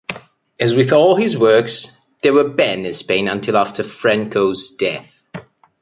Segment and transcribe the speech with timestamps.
[0.59, 5.21] As with all his works, they were banned in Spain until after Franco's death.